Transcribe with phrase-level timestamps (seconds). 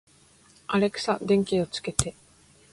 [0.65, 2.15] アレクサ、電気をつけて